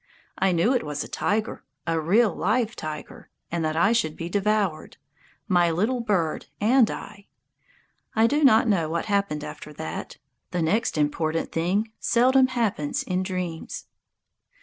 [0.39, 4.29] I knew it was a tiger, a real live tiger, and that I should be
[4.29, 4.97] devoured
[5.47, 7.27] my little bird and I.
[8.15, 10.17] I do not know what happened after that.
[10.49, 13.85] The next important thing seldom happens in dreams.